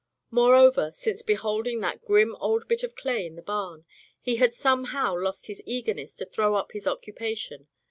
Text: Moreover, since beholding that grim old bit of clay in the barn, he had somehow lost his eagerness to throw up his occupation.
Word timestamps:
Moreover, 0.31 0.89
since 0.91 1.21
beholding 1.21 1.79
that 1.81 2.03
grim 2.03 2.35
old 2.37 2.67
bit 2.67 2.81
of 2.81 2.95
clay 2.95 3.23
in 3.27 3.35
the 3.35 3.43
barn, 3.43 3.85
he 4.19 4.37
had 4.37 4.55
somehow 4.55 5.15
lost 5.15 5.45
his 5.45 5.61
eagerness 5.63 6.15
to 6.15 6.25
throw 6.25 6.55
up 6.55 6.71
his 6.71 6.87
occupation. 6.87 7.67